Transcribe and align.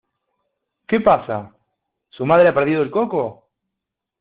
¿Qué 0.87 0.99
pasa?¿ 0.99 1.53
su 2.09 2.25
madre 2.25 2.47
ha 2.47 2.53
perdido 2.55 2.81
el 2.81 2.89
coco? 2.89 3.51